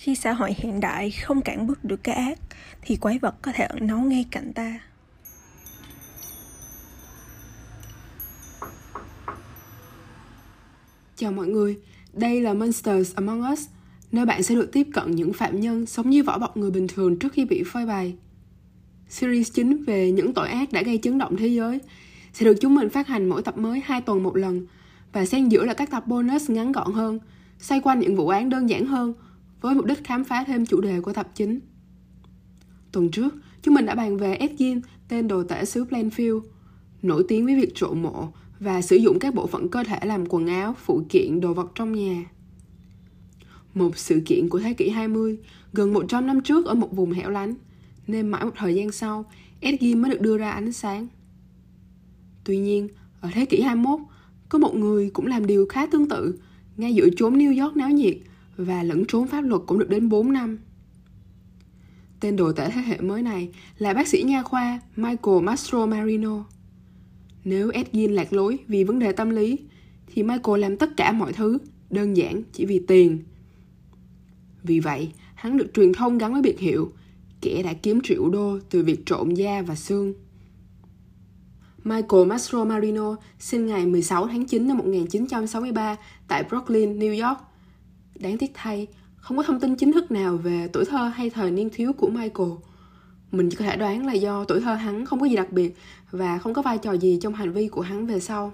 [0.00, 2.38] Khi xã hội hiện đại không cản bước được cái ác,
[2.82, 4.80] thì quái vật có thể ẩn náu ngay cạnh ta.
[11.16, 11.78] Chào mọi người,
[12.12, 13.66] đây là Monsters Among Us,
[14.12, 16.86] nơi bạn sẽ được tiếp cận những phạm nhân sống như vỏ bọc người bình
[16.88, 18.14] thường trước khi bị phơi bày.
[19.08, 21.78] Series 9 về những tội ác đã gây chấn động thế giới
[22.32, 24.66] sẽ được chúng mình phát hành mỗi tập mới 2 tuần một lần
[25.12, 27.18] và xen giữa là các tập bonus ngắn gọn hơn,
[27.58, 29.14] xoay quanh những vụ án đơn giản hơn
[29.60, 31.60] với mục đích khám phá thêm chủ đề của tập chính.
[32.92, 36.40] Tuần trước, chúng mình đã bàn về Edgin, tên đồ tể xứ Plainfield,
[37.02, 38.28] nổi tiếng với việc trộm mộ
[38.60, 41.72] và sử dụng các bộ phận cơ thể làm quần áo, phụ kiện, đồ vật
[41.74, 42.24] trong nhà.
[43.74, 45.38] Một sự kiện của thế kỷ 20,
[45.72, 47.54] gần 100 năm trước ở một vùng hẻo lánh,
[48.06, 49.24] nên mãi một thời gian sau,
[49.60, 51.08] Edgin mới được đưa ra ánh sáng.
[52.44, 52.88] Tuy nhiên,
[53.20, 54.00] ở thế kỷ 21,
[54.48, 56.38] có một người cũng làm điều khá tương tự,
[56.76, 58.16] ngay giữa chốn New York náo nhiệt
[58.64, 60.58] và lẫn trốn pháp luật cũng được đến 4 năm.
[62.20, 66.44] Tên đồ tể thế hệ mới này là bác sĩ nha khoa Michael Mastro Marino.
[67.44, 69.58] Nếu Edgin lạc lối vì vấn đề tâm lý,
[70.06, 71.58] thì Michael làm tất cả mọi thứ,
[71.90, 73.18] đơn giản chỉ vì tiền.
[74.62, 76.92] Vì vậy, hắn được truyền thông gắn với biệt hiệu
[77.40, 80.14] kẻ đã kiếm triệu đô từ việc trộm da và xương.
[81.84, 85.96] Michael Mastro Marino sinh ngày 16 tháng 9 năm 1963
[86.28, 87.38] tại Brooklyn, New York.
[88.20, 91.50] Đáng tiếc thay, không có thông tin chính thức nào về tuổi thơ hay thời
[91.50, 92.50] niên thiếu của Michael.
[93.32, 95.76] Mình chỉ có thể đoán là do tuổi thơ hắn không có gì đặc biệt
[96.10, 98.52] và không có vai trò gì trong hành vi của hắn về sau.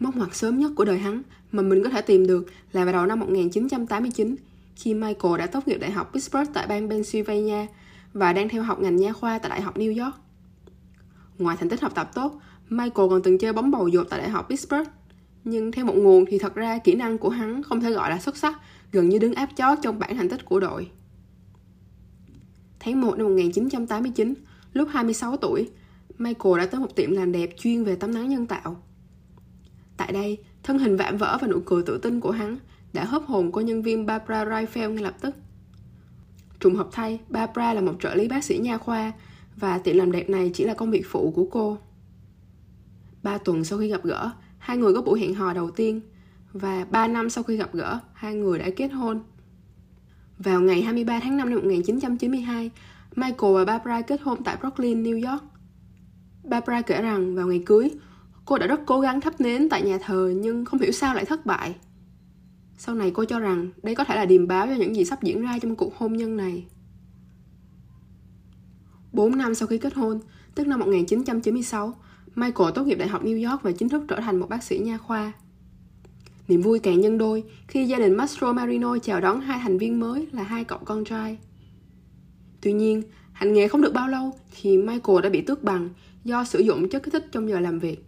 [0.00, 2.92] Mốc ngoặt sớm nhất của đời hắn mà mình có thể tìm được là vào
[2.92, 4.36] đầu năm 1989
[4.76, 7.66] khi Michael đã tốt nghiệp Đại học Pittsburgh tại bang Pennsylvania
[8.12, 10.14] và đang theo học ngành nha khoa tại Đại học New York.
[11.38, 14.28] Ngoài thành tích học tập tốt, Michael còn từng chơi bóng bầu dục tại Đại
[14.30, 14.88] học Pittsburgh.
[15.44, 18.18] Nhưng theo một nguồn thì thật ra kỹ năng của hắn không thể gọi là
[18.18, 18.60] xuất sắc,
[18.92, 20.90] gần như đứng áp chót trong bảng thành tích của đội.
[22.80, 24.34] Tháng 1 năm 1989,
[24.72, 25.70] lúc 26 tuổi,
[26.18, 28.82] Michael đã tới một tiệm làm đẹp chuyên về tắm nắng nhân tạo.
[29.96, 32.58] Tại đây, thân hình vạm vỡ và nụ cười tự tin của hắn
[32.92, 35.34] đã hấp hồn cô nhân viên Barbara Raifel ngay lập tức.
[36.60, 39.12] Trùng hợp thay, Barbara là một trợ lý bác sĩ nha khoa
[39.56, 41.78] và tiệm làm đẹp này chỉ là công việc phụ của cô.
[43.22, 44.30] Ba tuần sau khi gặp gỡ,
[44.64, 46.00] hai người có buổi hẹn hò đầu tiên
[46.52, 49.20] và ba năm sau khi gặp gỡ, hai người đã kết hôn.
[50.38, 52.70] Vào ngày 23 tháng 5 năm 1992,
[53.16, 55.44] Michael và Barbara kết hôn tại Brooklyn, New York.
[56.44, 57.90] Barbara kể rằng vào ngày cưới,
[58.44, 61.24] cô đã rất cố gắng thắp nến tại nhà thờ nhưng không hiểu sao lại
[61.24, 61.74] thất bại.
[62.78, 65.22] Sau này cô cho rằng đây có thể là điềm báo cho những gì sắp
[65.22, 66.66] diễn ra trong cuộc hôn nhân này.
[69.12, 70.20] 4 năm sau khi kết hôn,
[70.54, 71.94] tức năm 1996,
[72.36, 74.78] Michael tốt nghiệp Đại học New York và chính thức trở thành một bác sĩ
[74.78, 75.32] nha khoa.
[76.48, 80.00] Niềm vui càng nhân đôi khi gia đình Mastro Marino chào đón hai thành viên
[80.00, 81.38] mới là hai cậu con trai.
[82.60, 83.02] Tuy nhiên,
[83.32, 85.88] hành nghề không được bao lâu thì Michael đã bị tước bằng
[86.24, 88.04] do sử dụng chất kích thích trong giờ làm việc.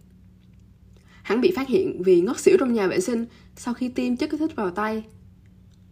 [1.23, 4.29] Hắn bị phát hiện vì ngất xỉu trong nhà vệ sinh sau khi tiêm chất
[4.29, 5.03] kích thích vào tay.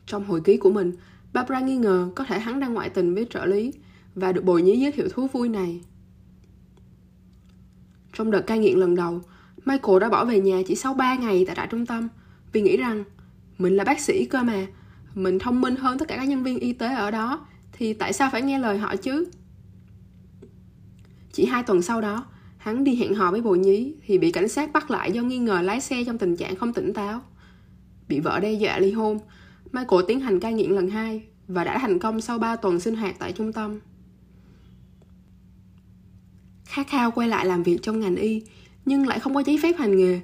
[0.06, 0.92] Trong hồi ký của mình,
[1.34, 3.74] Barbara nghi ngờ có thể hắn đang ngoại tình với trợ lý
[4.16, 5.82] và được bồi nhí giới thiệu thú vui này.
[8.16, 9.22] Trong đợt cai nghiện lần đầu,
[9.66, 12.08] Michael đã bỏ về nhà chỉ sau 3 ngày tại trại trung tâm
[12.52, 13.04] vì nghĩ rằng
[13.58, 14.68] mình là bác sĩ cơ mà,
[15.16, 18.14] mình thông minh hơn tất cả các nhân viên y tế ở đó thì tại
[18.14, 19.26] sao phải nghe lời họ chứ?
[21.32, 22.26] Chỉ hai tuần sau đó,
[22.58, 25.38] hắn đi hẹn hò với bồ nhí thì bị cảnh sát bắt lại do nghi
[25.38, 27.22] ngờ lái xe trong tình trạng không tỉnh táo.
[28.08, 29.20] Bị vợ đe dọa ly hôn,
[29.72, 32.96] Michael tiến hành cai nghiện lần hai và đã thành công sau 3 tuần sinh
[32.96, 33.80] hoạt tại trung tâm.
[36.66, 38.44] Khát khao quay lại làm việc trong ngành y,
[38.86, 40.22] nhưng lại không có giấy phép hành nghề.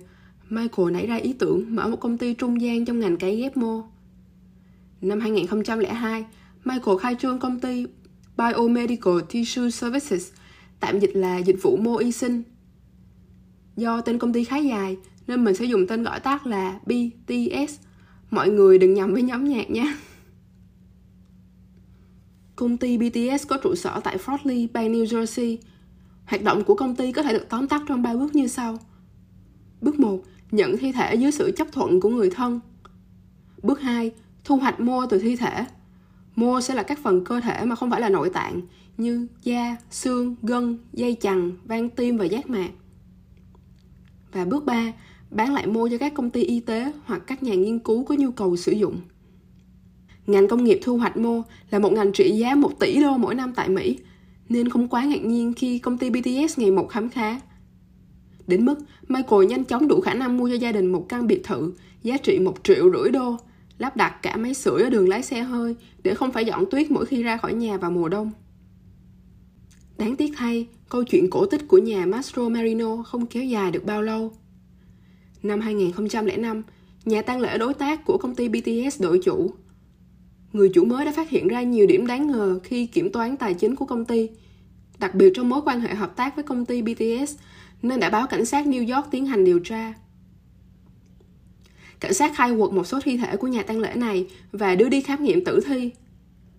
[0.50, 3.58] Michael nảy ra ý tưởng mở một công ty trung gian trong ngành cấy ghép
[3.58, 3.84] mô.
[5.02, 6.26] Năm 2002,
[6.66, 7.86] Michael khai trương công ty
[8.38, 10.32] Biomedical Tissue Services,
[10.80, 12.44] tạm dịch là dịch vụ mô y sinh.
[13.78, 14.98] Do tên công ty khá dài,
[15.28, 17.80] nên mình sẽ dùng tên gọi tắt là BTS.
[18.32, 19.98] Mọi người đừng nhầm với nhóm nhạc nha.
[22.56, 25.58] Công ty BTS có trụ sở tại Fort Lee, bang New Jersey,
[26.26, 28.78] Hoạt động của công ty có thể được tóm tắt trong ba bước như sau.
[29.82, 30.24] Bước 1.
[30.52, 32.60] Nhận thi thể dưới sự chấp thuận của người thân.
[33.64, 34.12] Bước 2.
[34.44, 35.66] Thu hoạch mô từ thi thể.
[36.36, 38.62] Mô sẽ là các phần cơ thể mà không phải là nội tạng
[38.98, 42.70] như da, xương, gân, dây chằng, van tim và giác mạc.
[44.32, 44.94] Và bước 3.
[45.32, 48.16] Bán lại mô cho các công ty y tế hoặc các nhà nghiên cứu có
[48.16, 49.02] nhu cầu sử dụng.
[50.28, 53.36] Ngành công nghiệp thu hoạch mô là một ngành trị giá 1 tỷ đô mỗi
[53.36, 54.00] năm tại Mỹ
[54.52, 57.40] nên không quá ngạc nhiên khi công ty BTS ngày một khám khá.
[58.48, 58.76] Đến mức
[59.08, 62.18] Michael nhanh chóng đủ khả năng mua cho gia đình một căn biệt thự giá
[62.18, 63.38] trị một triệu rưỡi đô,
[63.78, 66.92] lắp đặt cả máy sưởi ở đường lái xe hơi để không phải dọn tuyết
[66.92, 68.32] mỗi khi ra khỏi nhà vào mùa đông.
[69.98, 73.86] Đáng tiếc thay, câu chuyện cổ tích của nhà Mastro Marino không kéo dài được
[73.86, 74.32] bao lâu.
[75.44, 76.64] Năm 2005,
[77.06, 79.52] nhà tang lễ đối tác của công ty BTS đổi chủ.
[80.54, 83.54] Người chủ mới đã phát hiện ra nhiều điểm đáng ngờ khi kiểm toán tài
[83.54, 84.30] chính của công ty,
[85.00, 87.36] đặc biệt trong mối quan hệ hợp tác với công ty BTS,
[87.82, 89.94] nên đã báo cảnh sát New York tiến hành điều tra.
[92.00, 94.90] Cảnh sát khai quật một số thi thể của nhà tang lễ này và đưa
[94.90, 95.92] đi khám nghiệm tử thi.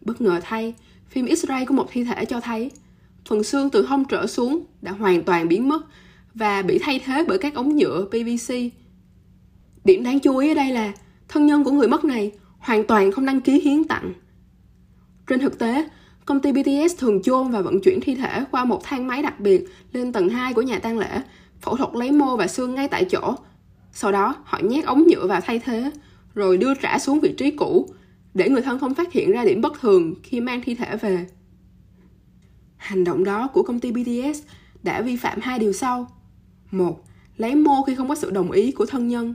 [0.00, 0.74] Bất ngờ thay,
[1.08, 2.70] phim X-ray của một thi thể cho thấy
[3.28, 5.82] phần xương từ hông trở xuống đã hoàn toàn biến mất
[6.34, 8.54] và bị thay thế bởi các ống nhựa PVC.
[9.84, 10.92] Điểm đáng chú ý ở đây là
[11.28, 14.12] thân nhân của người mất này hoàn toàn không đăng ký hiến tặng.
[15.26, 15.88] Trên thực tế,
[16.24, 19.40] công ty BTS thường chôn và vận chuyển thi thể qua một thang máy đặc
[19.40, 21.22] biệt lên tầng 2 của nhà tang lễ,
[21.60, 23.34] phẫu thuật lấy mô và xương ngay tại chỗ.
[23.92, 25.90] Sau đó, họ nhét ống nhựa vào thay thế,
[26.34, 27.88] rồi đưa trả xuống vị trí cũ,
[28.34, 31.26] để người thân không phát hiện ra điểm bất thường khi mang thi thể về.
[32.76, 34.42] Hành động đó của công ty BTS
[34.82, 36.08] đã vi phạm hai điều sau.
[36.70, 37.04] Một,
[37.36, 39.34] lấy mô khi không có sự đồng ý của thân nhân.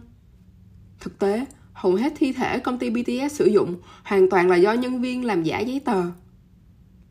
[0.99, 1.45] Thực tế,
[1.77, 5.25] hầu hết thi thể công ty BTS sử dụng hoàn toàn là do nhân viên
[5.25, 6.03] làm giả giấy tờ.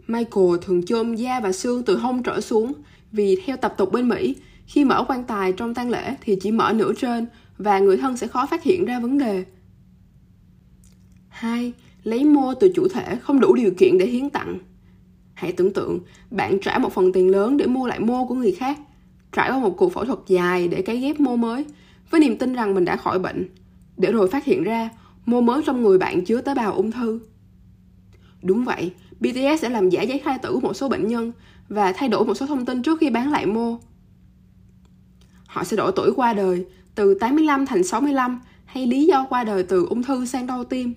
[0.07, 2.73] Michael thường chôm da và xương từ hông trở xuống
[3.13, 4.37] vì theo tập tục bên Mỹ,
[4.67, 7.27] khi mở quan tài trong tang lễ thì chỉ mở nửa trên
[7.59, 9.45] và người thân sẽ khó phát hiện ra vấn đề.
[11.29, 11.73] 2.
[12.03, 14.59] Lấy mô từ chủ thể không đủ điều kiện để hiến tặng.
[15.35, 18.53] Hãy tưởng tượng, bạn trả một phần tiền lớn để mua lại mô của người
[18.53, 18.79] khác,
[19.33, 21.65] trải qua một cuộc phẫu thuật dài để cấy ghép mô mới,
[22.11, 23.49] với niềm tin rằng mình đã khỏi bệnh,
[23.97, 24.91] để rồi phát hiện ra
[25.27, 27.21] mô mới trong người bạn chứa tế bào ung thư.
[28.43, 31.33] Đúng vậy, BTS sẽ làm giả giấy khai tử của một số bệnh nhân
[31.69, 33.79] và thay đổi một số thông tin trước khi bán lại mô.
[35.47, 39.63] Họ sẽ đổi tuổi qua đời từ 85 thành 65 hay lý do qua đời
[39.63, 40.95] từ ung thư sang đau tim.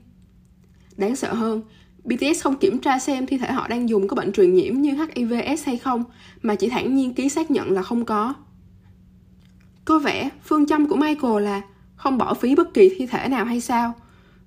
[0.98, 1.62] Đáng sợ hơn,
[2.04, 4.92] BTS không kiểm tra xem thi thể họ đang dùng có bệnh truyền nhiễm như
[5.16, 6.04] HIVS hay không,
[6.42, 8.34] mà chỉ thản nhiên ký xác nhận là không có.
[9.86, 11.62] Có vẻ phương châm của Michael là
[12.00, 13.94] không bỏ phí bất kỳ thi thể nào hay sao,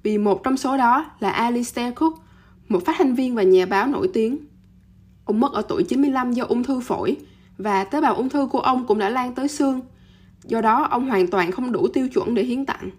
[0.02, 2.14] vì một trong số đó là Alistair Cook,
[2.68, 4.38] một phát thanh viên và nhà báo nổi tiếng.
[5.24, 7.16] Ông mất ở tuổi 95 do ung thư phổi,
[7.58, 9.80] và tế bào ung thư của ông cũng đã lan tới xương.
[10.44, 12.90] Do đó, ông hoàn toàn không đủ tiêu chuẩn để hiến tặng.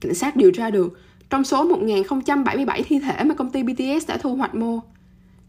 [0.00, 4.16] Cảnh sát điều tra được trong số 1077 thi thể mà công ty BTS đã
[4.16, 4.80] thu hoạch mô,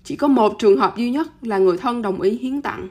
[0.04, 2.88] chỉ có một trường hợp duy nhất là người thân đồng ý hiến tặng.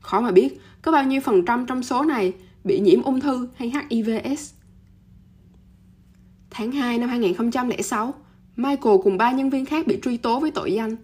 [0.00, 2.32] Khó mà biết có bao nhiêu phần trăm trong số này
[2.64, 4.52] bị nhiễm ung thư hay HIVS.
[6.50, 8.14] Tháng 2 năm 2006,
[8.56, 10.96] Michael cùng ba nhân viên khác bị truy tố với tội danh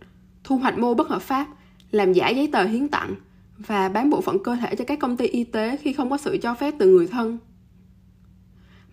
[0.45, 1.47] thu hoạch mô bất hợp pháp,
[1.91, 3.15] làm giả giấy tờ hiến tặng
[3.59, 6.17] và bán bộ phận cơ thể cho các công ty y tế khi không có
[6.17, 7.39] sự cho phép từ người thân.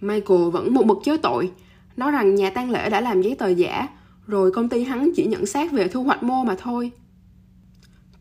[0.02, 1.52] Michael vẫn một mực chối tội,
[1.98, 3.88] nói rằng nhà tang lễ đã làm giấy tờ giả,
[4.28, 6.92] rồi công ty hắn chỉ nhận xét về thu hoạch mô mà thôi.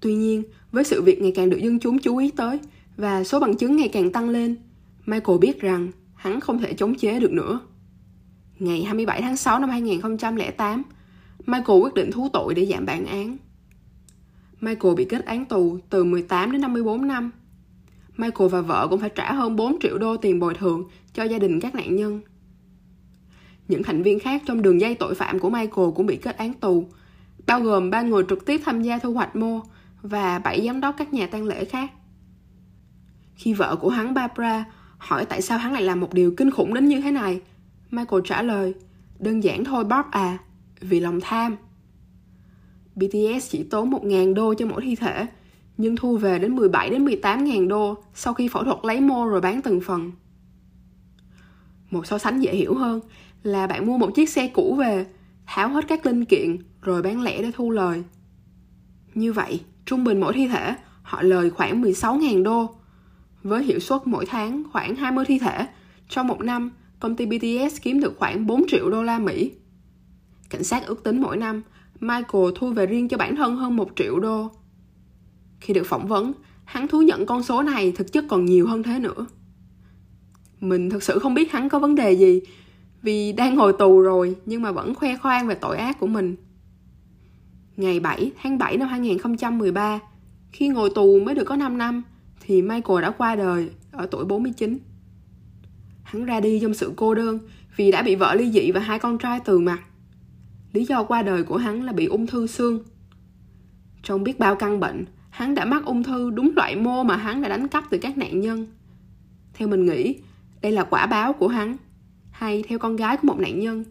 [0.01, 0.43] Tuy nhiên,
[0.73, 2.59] với sự việc ngày càng được dân chúng chú ý tới
[2.97, 4.57] và số bằng chứng ngày càng tăng lên,
[5.07, 7.61] Michael biết rằng hắn không thể chống chế được nữa.
[8.59, 10.83] Ngày 27 tháng 6 năm 2008,
[11.47, 13.37] Michael quyết định thú tội để giảm bản án.
[14.61, 17.31] Michael bị kết án tù từ 18 đến 54 năm.
[18.17, 21.39] Michael và vợ cũng phải trả hơn 4 triệu đô tiền bồi thường cho gia
[21.39, 22.21] đình các nạn nhân.
[23.69, 26.55] Những thành viên khác trong đường dây tội phạm của Michael cũng bị kết án
[26.55, 26.89] tù,
[27.47, 29.61] bao gồm ba người trực tiếp tham gia thu hoạch mô
[30.03, 31.91] và bảy giám đốc các nhà tang lễ khác.
[33.35, 34.65] Khi vợ của hắn Barbara
[34.99, 37.41] hỏi tại sao hắn lại làm một điều kinh khủng đến như thế này,
[37.91, 38.75] Michael trả lời,
[39.19, 40.39] đơn giản thôi bob à,
[40.81, 41.57] vì lòng tham.
[42.97, 45.27] BTS chỉ tốn 1.000 đô cho mỗi thi thể,
[45.77, 49.27] nhưng thu về đến 17 đến 18 ngàn đô sau khi phẫu thuật lấy mô
[49.27, 50.13] rồi bán từng phần.
[51.91, 53.01] Một so sánh dễ hiểu hơn
[53.43, 55.07] là bạn mua một chiếc xe cũ về,
[55.47, 58.03] tháo hết các linh kiện rồi bán lẻ để thu lời.
[59.15, 62.77] Như vậy, trung bình mỗi thi thể họ lời khoảng 16.000 đô.
[63.45, 65.67] Với hiệu suất mỗi tháng khoảng 20 thi thể,
[66.09, 66.71] trong một năm,
[67.01, 69.53] công ty BTS kiếm được khoảng 4 triệu đô la Mỹ.
[70.51, 71.63] Cảnh sát ước tính mỗi năm,
[72.01, 74.51] Michael thu về riêng cho bản thân hơn 1 triệu đô.
[75.61, 76.33] Khi được phỏng vấn,
[76.65, 79.27] hắn thú nhận con số này thực chất còn nhiều hơn thế nữa.
[80.61, 82.41] Mình thực sự không biết hắn có vấn đề gì,
[83.03, 86.37] vì đang ngồi tù rồi nhưng mà vẫn khoe khoang về tội ác của mình.
[87.77, 90.01] Ngày 7 tháng 7 năm 2013,
[90.53, 92.03] khi ngồi tù mới được có 5 năm,
[92.47, 94.79] thì Michael đã qua đời ở tuổi 49.
[96.03, 97.39] Hắn ra đi trong sự cô đơn
[97.77, 99.79] vì đã bị vợ ly dị và hai con trai từ mặt.
[100.73, 102.85] Lý do qua đời của hắn là bị ung thư xương.
[104.03, 107.43] Trong biết bao căn bệnh, hắn đã mắc ung thư đúng loại mô mà hắn
[107.43, 108.67] đã đánh cắp từ các nạn nhân.
[109.55, 110.17] Theo mình nghĩ,
[110.63, 111.77] đây là quả báo của hắn.
[112.31, 113.85] hay theo con gái của một nạn nhân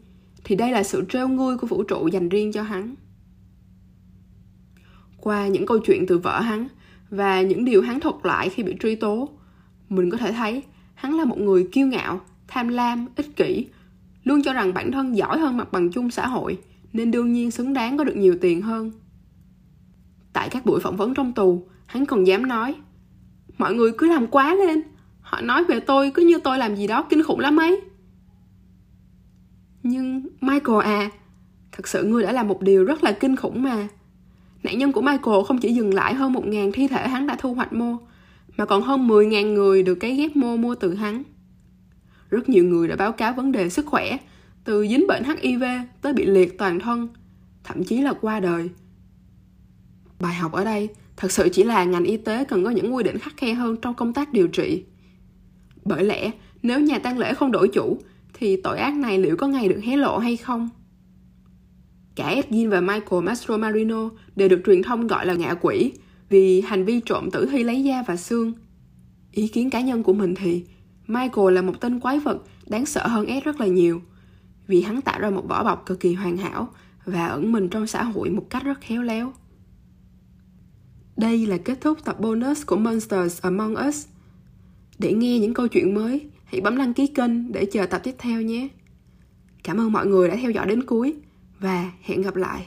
[0.44, 2.96] thì đây là sự trêu ngươi của vũ trụ dành riêng cho hắn
[5.24, 6.68] qua những câu chuyện từ vợ hắn
[7.14, 9.30] và những điều hắn thuật lại khi bị truy tố,
[9.90, 13.68] mình có thể thấy hắn là một người kiêu ngạo, tham lam, ích kỷ,
[14.24, 16.58] luôn cho rằng bản thân giỏi hơn mặt bằng chung xã hội,
[16.94, 18.92] nên đương nhiên xứng đáng có được nhiều tiền hơn.
[20.34, 22.76] Tại các buổi phỏng vấn trong tù, hắn còn dám nói,
[23.58, 24.82] mọi người cứ làm quá lên,
[25.22, 27.82] họ nói về tôi cứ như tôi làm gì đó kinh khủng lắm ấy.
[29.84, 31.12] Nhưng michael à
[31.72, 33.88] thật sự ngươi đã làm một điều rất là kinh khủng mà
[34.64, 37.54] nạn nhân của michael không chỉ dừng lại hơn 1.000 thi thể hắn đã thu
[37.54, 37.98] hoạch mô
[38.58, 41.24] mà còn hơn 10.000 người được cái ghép mô mua từ hắn.
[42.30, 44.18] Rất nhiều người đã báo cáo vấn đề sức khỏe,
[44.64, 45.64] từ dính bệnh HIV
[46.02, 47.08] tới bị liệt toàn thân,
[47.64, 48.70] thậm chí là qua đời.
[50.20, 53.04] Bài học ở đây thật sự chỉ là ngành y tế cần có những quy
[53.04, 54.84] định khắc khe hơn trong công tác điều trị.
[55.86, 56.32] Bởi lẽ,
[56.64, 57.98] nếu nhà tang lễ không đổi chủ,
[58.34, 60.70] thì tội ác này liệu có ngày được hé lộ hay không?
[62.16, 65.92] Cả Edgin và Michael Mastromarino đều được truyền thông gọi là ngạ quỷ
[66.30, 68.54] vì hành vi trộm tử thi lấy da và xương.
[69.32, 70.66] Ý kiến cá nhân của mình thì
[71.08, 74.02] Michael là một tên quái vật đáng sợ hơn Ed rất là nhiều
[74.68, 76.70] vì hắn tạo ra một vỏ bọc cực kỳ hoàn hảo
[77.06, 79.34] và ẩn mình trong xã hội một cách rất khéo léo.
[81.18, 84.06] Đây là kết thúc tập bonus của Monsters Among Us.
[85.00, 88.16] Để nghe những câu chuyện mới, hãy bấm đăng ký kênh để chờ tập tiếp
[88.18, 88.68] theo nhé.
[89.64, 91.16] Cảm ơn mọi người đã theo dõi đến cuối
[91.64, 92.66] và hẹn gặp lại.